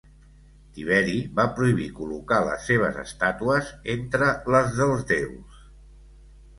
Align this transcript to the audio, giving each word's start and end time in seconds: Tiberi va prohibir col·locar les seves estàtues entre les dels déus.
Tiberi 0.77 1.13
va 1.39 1.45
prohibir 1.59 1.85
col·locar 1.99 2.41
les 2.49 2.67
seves 2.71 2.99
estàtues 3.05 3.73
entre 3.99 4.35
les 4.59 4.77
dels 4.83 5.09
déus. 5.17 5.65